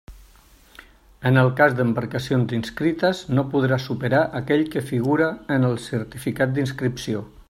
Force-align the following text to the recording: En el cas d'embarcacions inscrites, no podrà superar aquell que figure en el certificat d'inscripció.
En 1.31 1.35
el 1.41 1.49
cas 1.59 1.75
d'embarcacions 1.79 2.55
inscrites, 2.59 3.21
no 3.39 3.45
podrà 3.51 3.79
superar 3.85 4.23
aquell 4.41 4.67
que 4.77 4.85
figure 4.89 5.29
en 5.57 5.69
el 5.69 5.81
certificat 5.89 6.57
d'inscripció. 6.57 7.23